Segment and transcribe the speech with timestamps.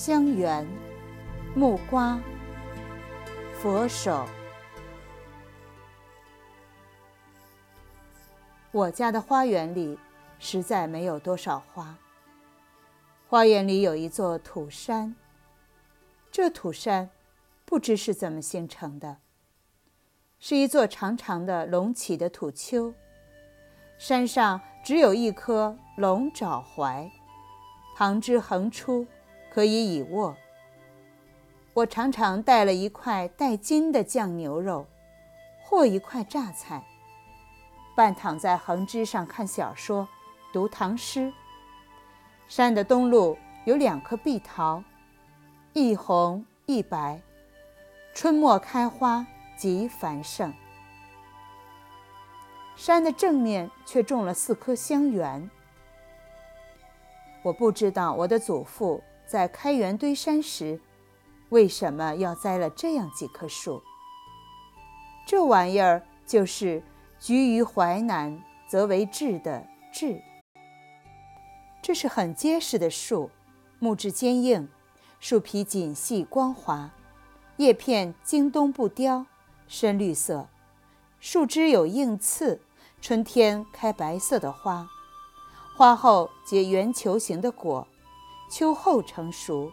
[0.00, 0.64] 香橼、
[1.56, 2.20] 木瓜、
[3.60, 4.24] 佛手。
[8.70, 9.98] 我家的花园里
[10.38, 11.98] 实在没有多少花。
[13.26, 15.16] 花园里有一座土山，
[16.30, 17.10] 这土山
[17.64, 19.16] 不知是怎么形成的，
[20.38, 22.94] 是一座长长的隆起的土丘，
[23.98, 27.10] 山上只有一棵龙爪槐，
[27.96, 29.04] 旁枝横出，
[29.50, 30.36] 可以倚卧。
[31.74, 34.86] 我常常带了一块带筋的酱牛肉，
[35.62, 36.84] 或一块榨菜。
[37.96, 40.08] 半躺在横枝上看小说，
[40.52, 41.32] 读唐诗。
[42.48, 44.82] 山的东麓有两棵碧桃，
[45.72, 47.20] 一红一白，
[48.14, 50.52] 春末开花，极繁盛。
[52.74, 55.50] 山的正面却种了四棵香橼。
[57.42, 60.80] 我不知道我的祖父在开元堆山时，
[61.50, 63.82] 为什么要栽了这样几棵树。
[65.26, 66.82] 这玩意儿就是。
[67.20, 70.22] 居于淮南，则为枳的枳。
[71.82, 73.32] 这是很结实的树，
[73.80, 74.68] 木质坚硬，
[75.18, 76.92] 树皮紧细光滑，
[77.56, 79.26] 叶片经冬不凋，
[79.66, 80.46] 深绿色，
[81.18, 82.60] 树枝有硬刺，
[83.00, 84.86] 春天开白色的花，
[85.76, 87.84] 花后结圆球形的果，
[88.48, 89.70] 秋后成熟。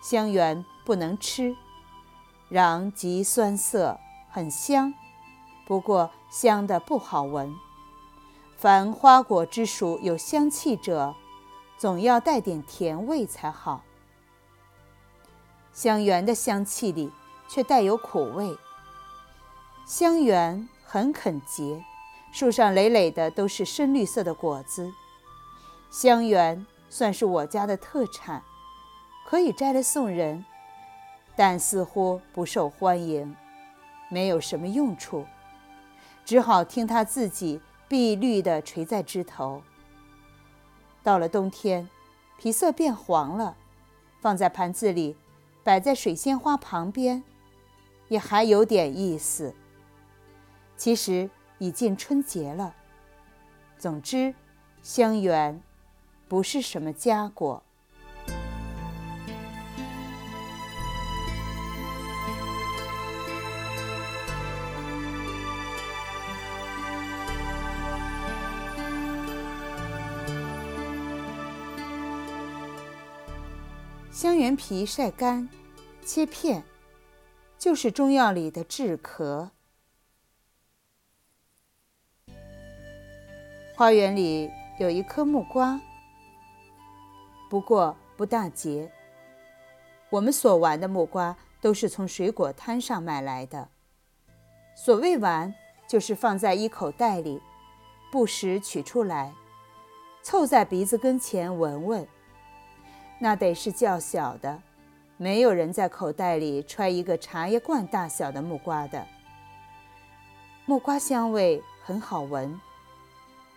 [0.00, 1.56] 香橼不能吃，
[2.50, 3.98] 瓤极酸涩，
[4.30, 4.94] 很香。
[5.66, 7.54] 不过香的不好闻。
[8.56, 11.14] 凡花果之属有香气者，
[11.76, 13.82] 总要带点甜味才好。
[15.72, 17.12] 香橼的香气里
[17.48, 18.56] 却带有苦味。
[19.84, 21.84] 香橼很肯结，
[22.32, 24.92] 树上累累的都是深绿色的果子。
[25.90, 28.42] 香橼算是我家的特产，
[29.26, 30.44] 可以摘来送人，
[31.36, 33.36] 但似乎不受欢迎，
[34.08, 35.26] 没有什么用处。
[36.24, 39.62] 只好听它自己碧绿的垂在枝头。
[41.02, 41.88] 到了冬天，
[42.38, 43.56] 皮色变黄了，
[44.20, 45.16] 放在盘子里，
[45.64, 47.22] 摆在水仙花旁边，
[48.08, 49.54] 也还有点意思。
[50.76, 52.74] 其实已近春节了。
[53.78, 54.34] 总之，
[54.82, 55.60] 香橼
[56.28, 57.62] 不是什么佳果。
[74.10, 75.48] 香橼皮晒干，
[76.04, 76.64] 切片，
[77.56, 79.50] 就是中药里的治咳。
[83.76, 84.50] 花园里
[84.80, 85.80] 有一棵木瓜，
[87.48, 88.90] 不过不大结。
[90.10, 93.68] 我们所玩的木瓜都是从水果摊上买来的。
[94.74, 95.54] 所谓玩，
[95.88, 97.40] 就是放在一口袋里，
[98.12, 99.32] 不时取出来，
[100.22, 102.08] 凑在鼻子跟前闻闻。
[103.18, 104.62] 那得是较小的，
[105.16, 109.04] 没有人在口袋里揣一个茶叶罐大小的木瓜的。
[110.64, 112.60] 木瓜香味很好闻，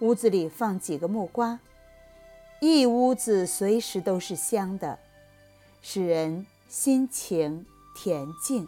[0.00, 1.58] 屋子里放几个木瓜，
[2.60, 4.98] 一屋子随时都是香的，
[5.82, 8.66] 使人心情恬静。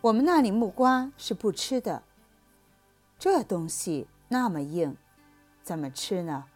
[0.00, 2.02] 我们那里木瓜是不吃的，
[3.18, 4.96] 这东西那么硬，
[5.62, 6.46] 怎么吃呢？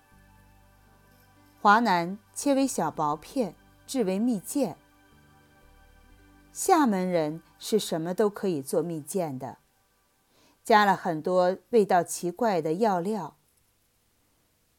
[1.60, 3.54] 华南切为小薄片，
[3.86, 4.74] 制为蜜饯。
[6.52, 9.58] 厦门人是什么都可以做蜜饯的，
[10.62, 13.36] 加了很多味道奇怪的药料。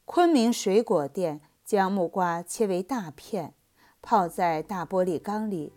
[0.04, 3.54] 昆明水果店将木瓜切为大片，
[4.02, 5.72] 泡在大玻璃缸里，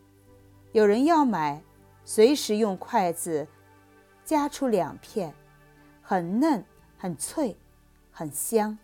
[0.71, 1.63] 有人要买。
[2.09, 3.50] 随时用筷子
[4.23, 5.33] 夹出两片，
[6.01, 6.63] 很嫩、
[6.97, 7.57] 很脆、
[8.12, 8.80] 很香。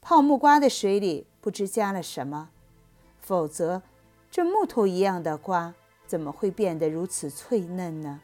[0.00, 2.48] 泡木瓜的水里不知加了什么，
[3.24, 3.80] 否则
[4.30, 5.72] 这木头一样的瓜
[6.06, 8.20] 怎么会变得如此脆嫩呢？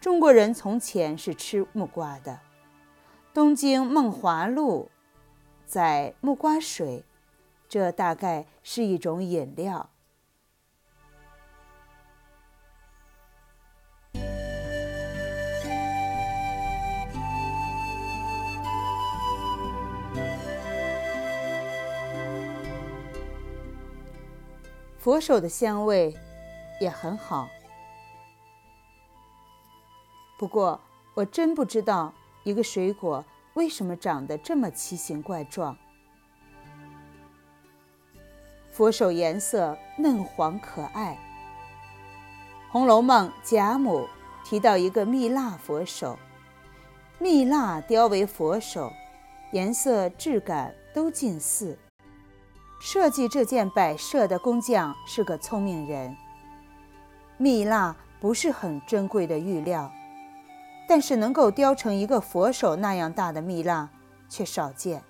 [0.00, 2.38] 中国人从前是吃木瓜的，
[3.32, 4.88] 东京梦华录
[5.66, 7.04] 载木瓜水，
[7.68, 9.90] 这大概是一种饮料。
[25.04, 26.16] 佛手的香味
[26.80, 27.46] 也很好。
[30.38, 30.80] 不过，
[31.12, 32.10] 我真不知道
[32.42, 33.22] 一个水果
[33.52, 35.76] 为什么长得这么奇形怪状。
[38.70, 41.18] 佛手颜色嫩黄可爱，
[42.72, 44.08] 《红楼梦》贾母
[44.42, 46.18] 提到一个蜜蜡佛手，
[47.18, 48.90] 蜜蜡雕为佛手，
[49.52, 51.78] 颜色质感都近似。
[52.80, 56.16] 设计这件摆设的工匠是个聪明人。
[57.36, 59.90] 蜜蜡不是很珍贵的玉料。
[60.86, 63.88] 但是能够雕成一个佛手那样大的蜜蜡
[64.28, 65.02] 却少见。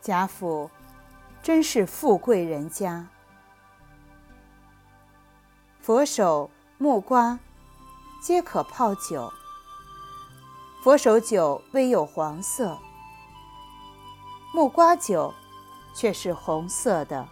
[0.00, 0.70] 贾府
[1.42, 3.08] 真是富贵人家。
[5.80, 7.40] 佛手、木瓜
[8.22, 9.32] 皆可泡酒。
[10.84, 12.78] 佛手酒微有黄色，
[14.54, 15.34] 木瓜酒
[15.94, 17.26] 却是红色的。